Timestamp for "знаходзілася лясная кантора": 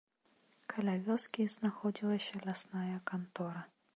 1.57-3.61